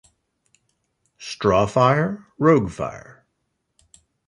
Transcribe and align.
Straw 1.19 1.67
fire, 1.67 2.25
rogue 2.39 2.71
fire. 2.71 3.23